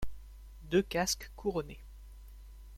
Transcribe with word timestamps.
Deux 0.63 0.81
casques 0.83 1.29
couronnés. 1.35 1.83